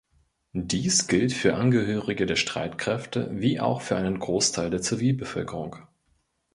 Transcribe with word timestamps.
Dies 0.55 1.05
gilt 1.07 1.31
für 1.31 1.53
Angehörige 1.53 2.25
der 2.25 2.35
Streitkräfte 2.35 3.29
wie 3.39 3.59
auch 3.59 3.81
für 3.81 3.97
einen 3.97 4.17
Großteil 4.17 4.71
der 4.71 4.81
Zivilbevölkerung. 4.81 5.75